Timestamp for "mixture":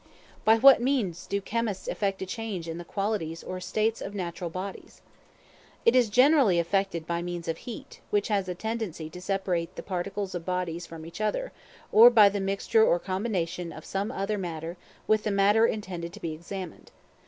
12.39-12.83